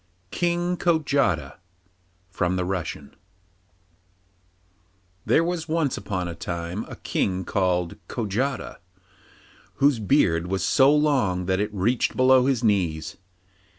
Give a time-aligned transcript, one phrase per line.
[0.31, 1.57] KING KOJATA
[2.31, 3.15] (From the Russian)
[5.27, 8.77] There was once upon a time a king called Kojata,
[9.75, 13.17] whose beard was so long that it reached below his knees.